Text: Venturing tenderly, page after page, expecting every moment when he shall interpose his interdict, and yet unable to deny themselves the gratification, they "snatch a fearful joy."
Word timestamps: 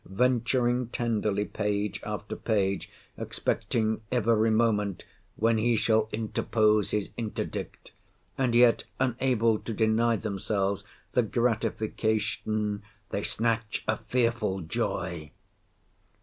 Venturing 0.09 0.87
tenderly, 0.87 1.45
page 1.45 1.99
after 2.03 2.35
page, 2.35 2.89
expecting 3.19 4.01
every 4.11 4.49
moment 4.49 5.03
when 5.35 5.59
he 5.59 5.75
shall 5.75 6.09
interpose 6.11 6.89
his 6.89 7.11
interdict, 7.17 7.91
and 8.35 8.55
yet 8.55 8.83
unable 8.99 9.59
to 9.59 9.73
deny 9.73 10.15
themselves 10.15 10.83
the 11.11 11.21
gratification, 11.21 12.81
they 13.11 13.21
"snatch 13.21 13.83
a 13.87 13.97
fearful 13.97 14.61
joy." 14.61 15.29